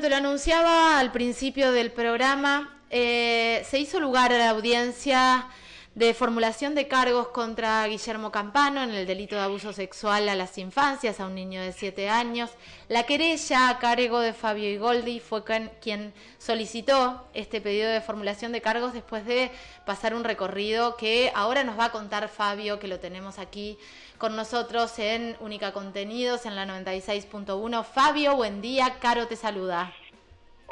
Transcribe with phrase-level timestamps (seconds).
[0.00, 2.80] Te lo anunciaba al principio del programa.
[2.88, 5.46] Eh, se hizo lugar a la audiencia
[5.94, 10.56] de formulación de cargos contra Guillermo Campano en el delito de abuso sexual a las
[10.56, 12.50] infancias, a un niño de 7 años.
[12.88, 15.42] La querella a cargo de Fabio Igoldi fue
[15.80, 19.50] quien solicitó este pedido de formulación de cargos después de
[19.84, 23.76] pasar un recorrido que ahora nos va a contar Fabio, que lo tenemos aquí
[24.16, 27.84] con nosotros en Única Contenidos en la 96.1.
[27.84, 29.92] Fabio, buen día, Caro te saluda.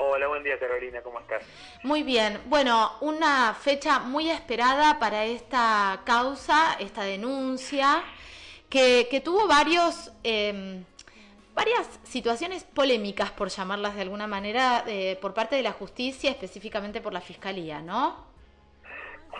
[0.01, 1.43] Hola, buen día Carolina, ¿cómo estás?
[1.83, 8.05] Muy bien, bueno, una fecha muy esperada para esta causa, esta denuncia,
[8.71, 10.85] que, tuvo varios, em,
[11.53, 17.01] varias situaciones polémicas, por llamarlas de alguna manera, eh, por parte de la justicia, específicamente
[17.01, 18.25] por la Fiscalía, ¿no?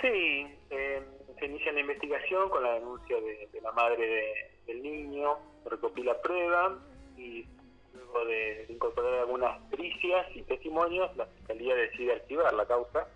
[0.03, 1.05] Sí, em,
[1.39, 6.77] se inicia la investigación con la denuncia de, la madre del niño, recopila prueba
[7.17, 7.47] y
[7.99, 13.09] luego de, incorporar algunas pericias y testimonios, la Fiscalía decide archivar la causa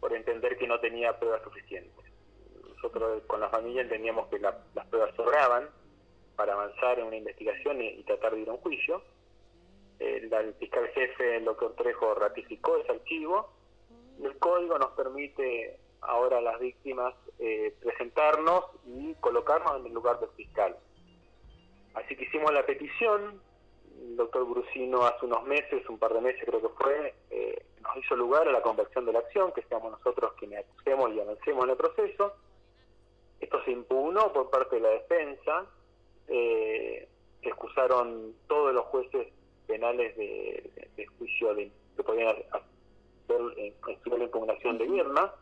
[0.00, 2.04] por entender que no tenía pruebas suficientes.
[2.68, 5.68] Nosotros con la familia entendíamos que las pruebas sobraban
[6.36, 9.02] para avanzar en una investigación y, tratar de ir a un juicio.
[9.98, 13.50] El, el, fiscal jefe, el doctor Trejo, ratificó ese archivo.
[14.22, 20.20] El código nos permite ahora a las víctimas eh, presentarnos y colocarnos en el lugar
[20.20, 20.76] del fiscal.
[21.94, 23.40] Así que hicimos la petición,
[24.00, 27.96] el doctor Brusino hace unos meses, un par de meses creo que fue, eh, nos
[27.96, 31.64] hizo lugar a la conversión de la acción, que seamos nosotros quienes acusemos y avancemos
[31.64, 32.34] en el proceso.
[33.40, 35.66] Esto se impugnó por parte de la defensa,
[36.28, 37.08] eh,
[37.42, 39.28] se excusaron todos los jueces
[39.66, 43.74] penales de, juicio de, que podían hacer en,
[44.18, 45.32] la impugnación de Vierna,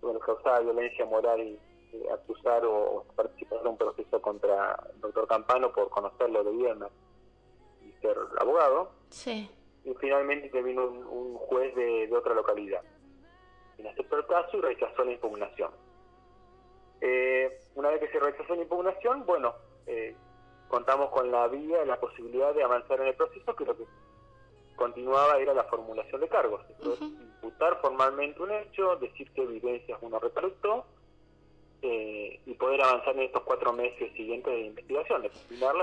[0.00, 1.58] bueno, causaba violencia moral y
[1.92, 6.88] eh, acusar o, participar en un proceso contra el doctor Campano por conocerlo de Vierna
[8.06, 8.90] ser abogado.
[9.10, 9.50] Sí.
[9.84, 12.82] Y finalmente intervino un, juez de, otra localidad.
[13.78, 15.70] Y aceptó el caso y rechazó la impugnación.
[17.00, 19.54] Eh, una vez que se rechazó la impugnación, bueno,
[19.86, 20.16] eh,
[20.68, 23.84] contamos con la vía, la posibilidad de avanzar en el proceso, que lo que
[24.74, 26.62] continuaba era la formulación de cargos.
[26.80, 30.84] imputar formalmente un hecho, decir qué evidencias uno recolectó
[31.82, 35.30] eh, y poder avanzar en estos cuatro meses siguientes de investigación, de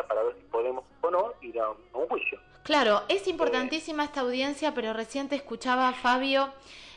[0.08, 2.40] para ver si podemos o no ir a un, juicio.
[2.64, 6.50] Claro, es importantísima esta audiencia, pero recién te escuchaba, Fabio,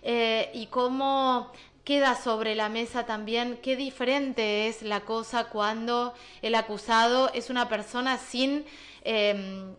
[0.03, 1.53] eh, y cómo
[1.85, 7.69] queda sobre la mesa también qué diferente es la cosa cuando el acusado es una
[7.69, 8.65] persona sin
[9.05, 9.75] eh,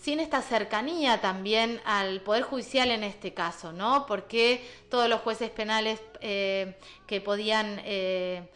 [0.00, 4.06] sin esta cercanía también al Poder Judicial en este caso, ¿no?
[4.06, 6.74] Porque todos los jueces penales eh,
[7.06, 8.48] que podían eh,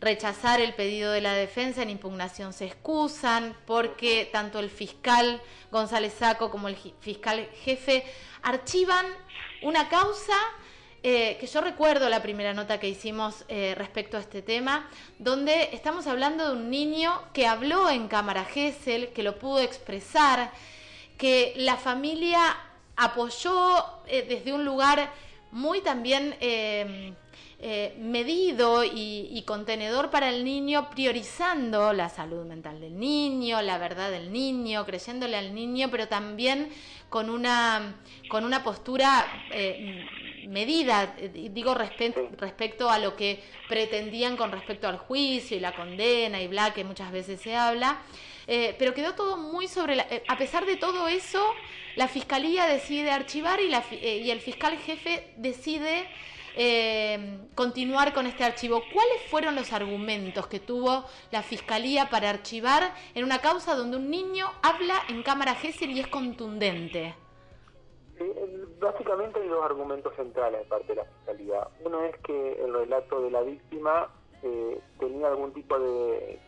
[0.00, 5.42] rechazar el pedido de la defensa en impugnación se excusan, porque tanto el fiscal
[5.72, 8.04] González Saco como el fiscal jefe
[8.42, 9.06] archivan
[9.62, 10.36] una causa
[11.02, 16.06] eh, que yo recuerdo la primera nota que hicimos respecto a este tema, donde estamos
[16.06, 20.50] hablando de un niño que habló en cámara Gesell, que lo pudo expresar,
[21.16, 22.56] que la familia
[22.96, 25.12] apoyó eh, desde un lugar
[25.52, 27.14] muy también em,
[27.58, 34.10] eh, medido y, contenedor para el niño, priorizando la salud mental del niño, la verdad
[34.10, 36.68] del niño, creyéndole al niño, pero también
[37.08, 37.96] con una,
[38.28, 40.04] con una postura eh,
[40.48, 46.48] medida, digo respecto a lo que pretendían con respecto al juicio y la condena y
[46.48, 48.02] bla, que muchas veces se habla.
[48.46, 51.44] Eh, pero quedó todo muy sobre la, eh, a pesar de todo eso,
[51.96, 56.08] la fiscalía decide archivar y, la, eh, y el fiscal jefe decide
[57.54, 58.82] continuar con este archivo.
[58.90, 64.10] ¿Cuáles fueron los argumentos que tuvo la fiscalía para archivar en una causa donde un
[64.10, 67.14] niño habla en cámara Gesell y es contundente?
[68.80, 71.68] Básicamente hay dos argumentos centrales de parte de la fiscalía.
[71.84, 74.08] Uno es que el relato de la víctima
[74.98, 76.38] tenía algún tipo de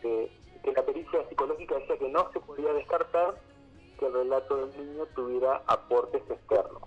[0.63, 3.35] que la pericia psicológica decía que no se podía descartar
[3.99, 6.83] que el relato del niño tuviera aportes externos.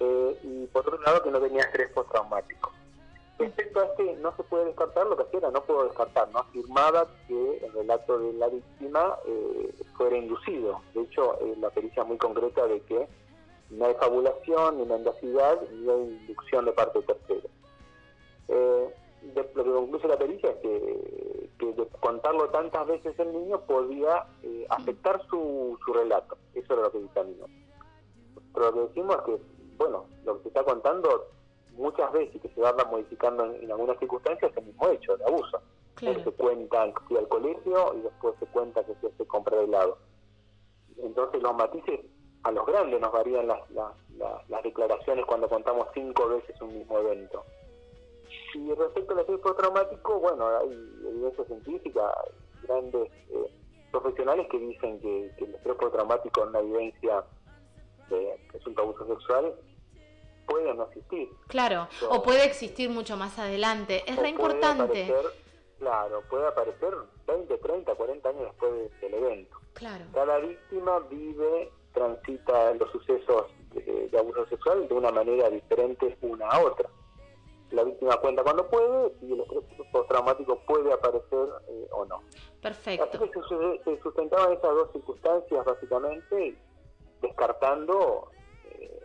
[0.00, 2.72] Eh, y por otro lado, que no tenía estrés postraumático.
[3.38, 7.08] Respecto a este no se puede descartar, lo que hacía no puedo descartar, no afirmaba
[7.26, 10.80] que el relato de la víctima eh, fuera inducido.
[10.94, 13.08] De hecho, eh, la pericia muy concreta de que
[13.70, 17.48] no hay fabulación, ni mendacidad, ni hay inducción de parte tercera.
[18.48, 18.94] Eh,
[19.34, 24.66] lo que concluye la pericia es que, de contarlo tantas veces el niño podía eh,
[24.68, 26.36] afectar su, su relato.
[26.54, 27.46] Eso era lo que dictaminó.
[28.52, 29.40] Pero lo que decimos es que,
[29.78, 31.28] bueno, lo que se está contando
[31.72, 35.24] muchas veces y que se va modificando en, algunas circunstancias es el mismo hecho de
[35.24, 35.60] abuso.
[35.98, 39.96] Se cuenta que al colegio y después se cuenta que se hace comprar helado.
[40.98, 42.00] Entonces los matices
[42.44, 47.44] a los grandes nos varían las, las, declaraciones cuando contamos cinco veces un mismo evento.
[48.54, 50.72] Y respecto al estrés postraumático, bueno, hay
[51.08, 52.14] evidencia científica,
[52.62, 53.50] grandes eh,
[53.90, 57.24] profesionales que dicen que, el estrés postraumático en una evidencia
[58.08, 59.54] de un abuso sexual
[60.46, 61.28] puede no existir.
[61.48, 64.04] Claro, o, puede existir mucho más adelante.
[64.06, 65.12] Es re importante.
[65.78, 66.94] claro, puede aparecer
[67.26, 69.58] 20, 30, 40 años después del evento.
[69.74, 70.04] Claro.
[70.12, 76.60] Cada víctima vive, transita los sucesos de, abuso sexual de una manera diferente una a
[76.62, 76.88] otra.
[77.70, 82.22] La víctima cuenta cuando puede y el estrés postraumático puede aparecer eh, o no.
[82.60, 83.04] Perfecto.
[83.04, 86.56] Así que se, se sustentaban esas dos circunstancias básicamente,
[87.22, 88.30] descartando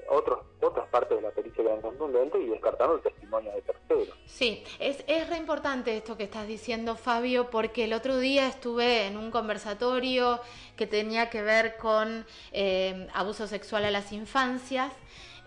[0.09, 4.17] otros, otras partes de la que eran contundentes y descartando el testimonio de terceros.
[4.25, 9.05] Sí, es, es re importante esto que estás diciendo, Fabio, porque el otro día estuve
[9.07, 10.39] en un conversatorio
[10.75, 14.91] que tenía que ver con eh, abuso sexual a las infancias.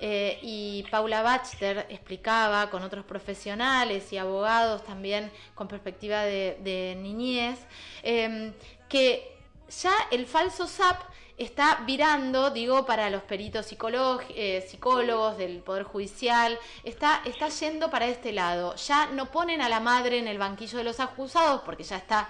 [0.05, 7.61] Eh, y Paula Bachter explicaba con otros profesionales y abogados también con perspectiva de, niñez
[8.03, 8.53] eh,
[8.89, 9.33] que
[9.69, 11.01] ya el falso SAP
[11.43, 18.07] está virando, digo, para los peritos eh, psicólogos del Poder Judicial, está, está yendo para
[18.07, 18.75] este lado.
[18.77, 22.29] Ya no ponen a la madre en el banquillo de los acusados porque ya está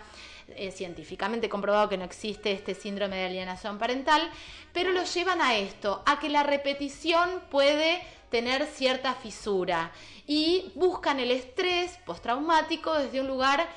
[0.49, 4.29] eh, científicamente comprobado que no existe este síndrome de alienación parental,
[4.73, 9.93] pero lo llevan a esto, a que la repetición puede tener cierta fisura
[10.26, 13.69] y buscan el estrés postraumático desde un lugar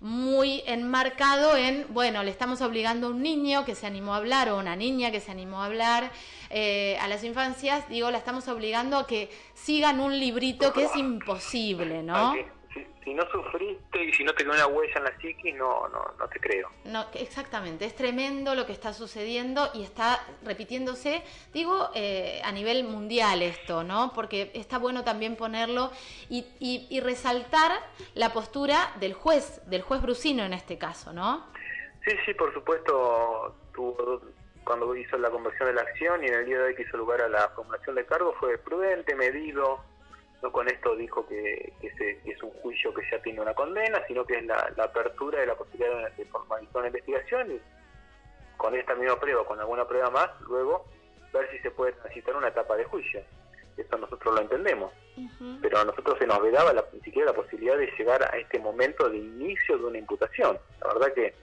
[0.00, 4.48] muy enmarcado en, bueno, le estamos obligando a un niño que se animó a hablar
[4.48, 6.10] o una niña que se animó a hablar
[6.48, 10.96] eh, a las infancias, digo, la estamos obligando a que sigan un librito que es
[10.96, 12.34] imposible, ¿no?
[13.04, 16.14] Si no sufriste y si no te quedó una huella en la psiquis, no, no,
[16.18, 16.70] no te creo.
[16.84, 21.22] No, exactamente, es tremendo lo que está sucediendo y está repitiéndose,
[21.52, 24.12] digo, eh, a nivel mundial esto, ¿no?
[24.14, 25.90] Porque está bueno también ponerlo
[26.28, 27.72] y, y, resaltar
[28.14, 31.46] la postura del juez, del juez Brusino en este caso, ¿no?
[32.04, 33.56] Sí, sí, por supuesto,
[34.64, 36.96] cuando hizo la conversión de la acción y en el día de hoy que hizo
[36.96, 39.82] lugar a la formulación de cargo fue prudente, medido,
[40.42, 44.38] no con esto dijo que, es un juicio que ya tiene una condena, sino que
[44.38, 47.60] es la, apertura de la posibilidad de formalizar una investigación y
[48.56, 50.84] con esta misma prueba, con alguna prueba más, luego
[51.32, 53.22] ver si se puede transitar una etapa de juicio.
[53.76, 54.92] Eso nosotros lo entendemos.
[55.60, 58.58] Pero a nosotros se nos vedaba la, ni siquiera la posibilidad de llegar a este
[58.58, 60.58] momento de inicio de una imputación.
[60.80, 61.34] La verdad que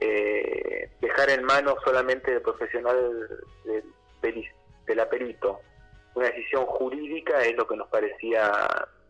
[0.00, 3.28] eh, dejar en manos solamente del profesional
[3.64, 4.44] del,
[4.86, 5.60] del aperito
[6.14, 8.52] una decisión jurídica es lo que nos parecía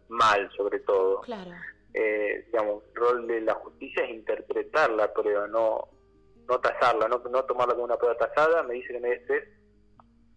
[0.08, 1.20] mal, sobre todo.
[1.20, 1.50] Claro.
[1.92, 5.88] Eh, digamos, el rol de la justicia es interpretar la prueba, no
[6.48, 8.62] no tasarla, no, no tomarla como una prueba tasada.
[8.62, 9.48] Me dice que hay estrés,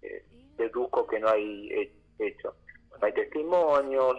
[0.01, 0.25] eh,
[0.57, 2.55] deduzco que no hay hecho.
[3.01, 4.15] Hay testimonios,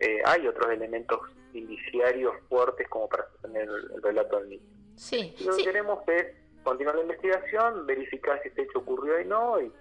[0.00, 1.20] eh, hay otros elementos
[1.52, 4.66] indiciarios fuertes como para sostener el, relato del niño.
[4.96, 6.26] Sí, lo que queremos es
[6.62, 9.72] continuar la investigación, verificar si este hecho ocurrió y no, y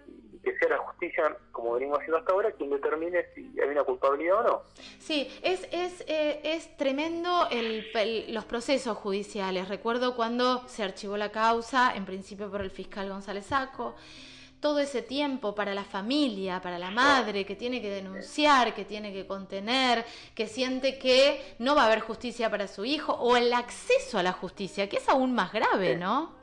[0.43, 4.39] que sea la justicia, como venimos haciendo hasta ahora, quien determine si hay una culpabilidad
[4.39, 4.61] o no.
[4.99, 7.88] Sí, es, es, eh, es tremendo el,
[8.33, 9.69] los procesos judiciales.
[9.69, 13.95] Recuerdo cuando se archivó la causa, en principio por el fiscal González Saco,
[14.59, 19.12] todo ese tiempo para la familia, para la madre que tiene que denunciar, que tiene
[19.12, 20.05] que contener,
[20.36, 24.24] que siente que no va a haber justicia para su hijo, o el acceso a
[24.24, 26.40] la justicia, que es aún más grave, ¿no?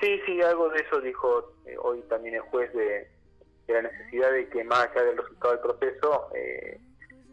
[0.00, 3.08] Sí, sí, algo de eso dijo eh, hoy también el juez de,
[3.68, 6.80] la necesidad de que más allá del resultado del proceso eh,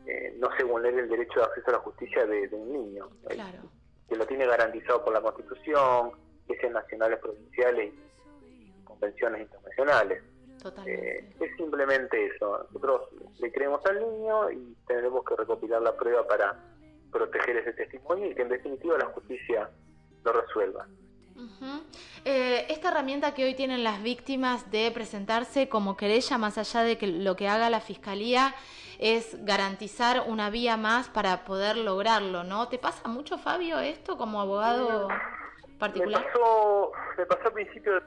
[0.05, 3.59] eh, no se vulnere el derecho de acceso a la justicia de, un niño, claro.
[4.07, 6.11] que lo tiene garantizado por la Constitución,
[6.47, 7.93] leyes nacionales, provinciales
[8.47, 10.23] y convenciones internacionales.
[11.39, 12.59] es simplemente eso.
[12.63, 16.57] Nosotros le creemos al niño y tenemos que recopilar la prueba para
[17.11, 19.69] proteger ese testimonio y que en definitiva la justicia
[20.23, 20.87] lo resuelva.
[22.25, 26.97] Eh, esta herramienta que hoy tienen las víctimas de presentarse como querella, más allá de
[26.97, 28.55] que lo que haga la fiscalía,
[28.99, 32.69] es garantizar una vía más para poder lograrlo, ¿no?
[32.69, 35.09] ¿Te pasa mucho, Fabio, esto como abogado
[35.79, 36.21] particular?
[36.21, 38.01] Me pasó, me pasó al principio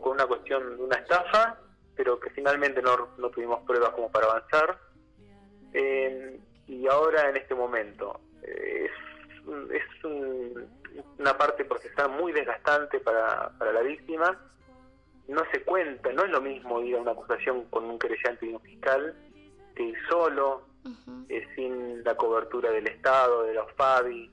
[0.00, 1.58] con una cuestión de una estafa,
[1.94, 4.78] pero que finalmente no, no tuvimos pruebas como para avanzar.
[5.74, 10.81] Eh, y ahora en este momento eh, es, es un,
[11.18, 14.38] una parte procesal muy desgastante para, para la víctima.
[15.28, 18.54] No se cuenta, no es lo mismo ir a una acusación con un querellante y
[18.54, 19.14] un fiscal
[19.74, 20.62] que ir solo,
[21.28, 24.30] eh, sin la cobertura del Estado, de los FABI.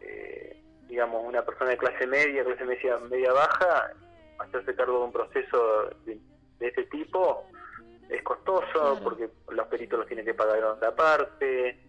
[0.00, 3.92] Eh, digamos, una persona de clase media, clase media, media baja,
[4.38, 6.18] hacerse cargo de un proceso de,
[6.60, 7.44] este tipo
[8.08, 11.80] es costoso porque los peritos los tienen que pagar de otra parte,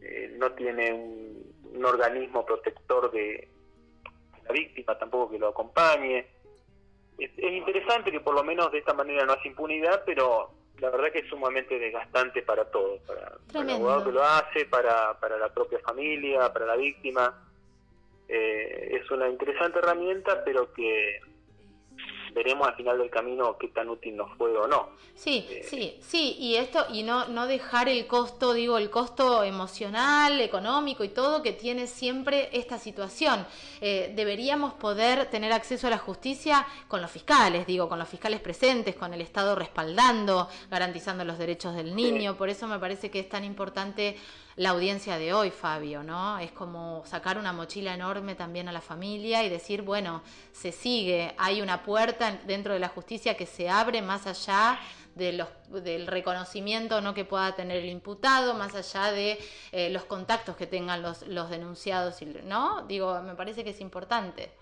[0.00, 1.49] eh, no tiene un,
[1.84, 3.48] organismo protector de
[4.44, 6.26] la víctima tampoco que lo acompañe.
[7.18, 11.12] Es, interesante que por lo menos de esta manera no hace impunidad, pero la verdad
[11.12, 15.52] que es sumamente desgastante para todos, para, el abogado que lo hace, para, para la
[15.52, 17.46] propia familia, para la víctima.
[18.28, 21.20] Eh, es una interesante herramienta, pero que
[22.32, 24.90] veremos al final del camino qué tan útil nos fue o no.
[25.14, 29.44] Sí, eh, sí, sí, y esto, y no, no dejar el costo, digo, el costo
[29.44, 33.46] emocional, económico y todo que tiene siempre esta situación.
[33.80, 38.40] Eh, deberíamos poder tener acceso a la justicia con los fiscales, digo, con los fiscales
[38.40, 42.36] presentes, con el Estado respaldando, garantizando los derechos del niño.
[42.36, 44.16] Por eso me parece que es tan importante
[44.56, 46.38] la audiencia de hoy, Fabio, ¿no?
[46.38, 51.34] Es como sacar una mochila enorme también a la familia y decir, bueno, se sigue,
[51.38, 54.78] hay una puerta dentro de la justicia que se abre más allá
[55.14, 57.14] de los, del reconocimiento ¿no?
[57.14, 59.38] que pueda tener el imputado, más allá de
[59.72, 62.82] eh, los contactos que tengan los, los denunciados, ¿no?
[62.86, 64.52] Digo, me parece que es importante.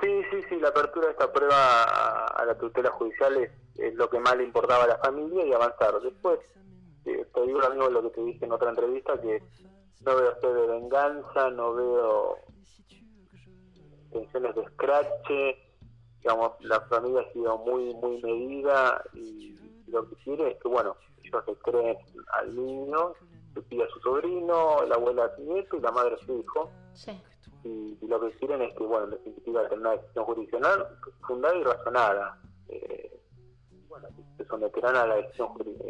[0.00, 4.08] Sí, sí, sí, la apertura de esta prueba a, la tutela judicial es, es, lo
[4.08, 6.00] que más le importaba a la familia y avanzar.
[6.00, 6.38] Después,
[7.34, 9.42] te digo lo mismo lo que te dije en otra entrevista, que
[10.04, 12.38] no veo sed de venganza, no veo
[14.12, 15.56] tensiones de scratch,
[16.20, 19.56] digamos, la familia ha sido muy, muy medida y,
[19.86, 21.98] lo que quiere es que, bueno, ellos se creen
[22.38, 23.12] al niño,
[23.54, 26.38] se pide a su sobrino, la abuela a su nieto y la madre a su
[26.38, 26.70] hijo.
[27.64, 30.86] Y, lo que quieren es que, bueno, en definitiva, tener una decisión jurisdiccional
[31.26, 32.38] fundada y razonada.
[34.50, 35.84] Eh, someterán a la decisión jurídica.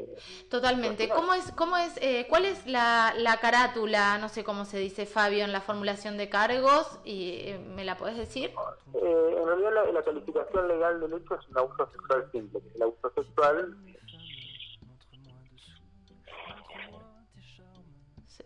[0.49, 1.09] Totalmente.
[1.09, 5.07] ¿Cómo es, cómo es, eh, ¿Cuál es la, la, carátula, no sé cómo se dice,
[5.07, 7.00] Fabio, en la formulación de cargos?
[7.05, 8.52] y eh, ¿Me la puedes decir?
[8.95, 12.61] Eh, en realidad la, calificación legal del hecho es un abuso sexual simple.
[12.75, 13.76] El abuso sexual...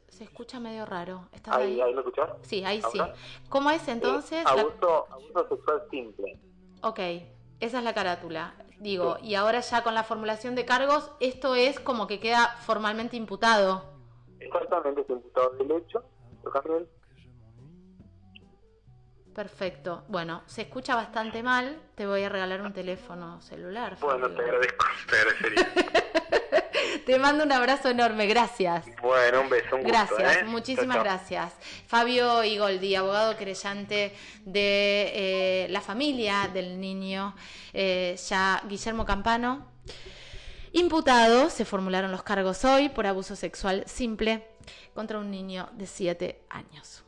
[0.09, 1.29] Se, escucha medio raro.
[1.47, 1.93] ahí, ahí?
[1.93, 2.31] lo escuchás?
[2.43, 3.01] Sí, ahí sí.
[3.49, 4.47] ¿Cómo es entonces?
[4.47, 6.39] abuso, abuso sexual simple.
[6.83, 7.01] Ok,
[7.61, 8.55] esa es la carátula.
[8.79, 13.17] Digo, y ahora ya con la formulación de cargos, esto es como que queda formalmente
[13.17, 13.85] imputado.
[14.41, 16.05] Exactamente, es imputado del hecho,
[19.35, 20.05] Perfecto.
[20.09, 21.77] Bueno, se escucha bastante mal.
[21.97, 23.97] Te voy a regalar un teléfono celular.
[24.01, 25.73] Bueno, te agradezco, te agradecería.
[27.07, 28.87] Te mando un abrazo enorme, gracias.
[29.03, 30.45] Bueno, un beso, un Gracias, ¿eh?
[30.45, 31.53] muchísimas gracias.
[31.87, 37.35] Fabio Igoldi, abogado querellante de eh, la familia del niño,
[37.75, 39.67] eh, ya Guillermo Campano.
[40.73, 44.47] Imputado, se formularon los cargos hoy por abuso sexual simple
[44.95, 47.05] contra un niño de 7 años.